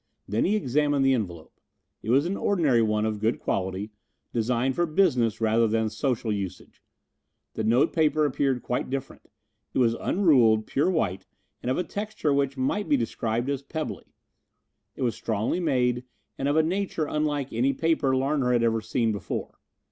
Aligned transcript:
Then 0.27 0.45
he 0.45 0.55
examined 0.55 1.05
the 1.05 1.13
envelope. 1.13 1.53
It 2.01 2.09
was 2.09 2.25
an 2.25 2.35
ordinary 2.35 2.81
one 2.81 3.05
of 3.05 3.19
good 3.19 3.37
quality, 3.39 3.91
designed 4.33 4.73
for 4.73 4.87
business 4.87 5.39
rather 5.39 5.67
than 5.67 5.91
social 5.91 6.31
usage. 6.33 6.81
The 7.53 7.63
note 7.63 7.93
paper 7.93 8.25
appeared 8.25 8.63
quite 8.63 8.89
different. 8.89 9.29
It 9.75 9.77
was 9.77 9.93
unruled, 9.93 10.65
pure 10.65 10.89
white, 10.89 11.27
and 11.61 11.69
of 11.69 11.77
a 11.77 11.83
texture 11.83 12.33
which 12.33 12.57
might 12.57 12.89
be 12.89 12.97
described 12.97 13.47
as 13.47 13.61
pebbly. 13.61 14.05
It 14.95 15.03
was 15.03 15.13
strongly 15.13 15.59
made, 15.59 16.03
and 16.35 16.47
of 16.47 16.55
a 16.55 16.63
nature 16.63 17.05
unlike 17.05 17.53
any 17.53 17.71
paper 17.71 18.15
Larner 18.15 18.53
had 18.53 18.63
ever 18.63 18.81
seen 18.81 19.11
before. 19.11 19.59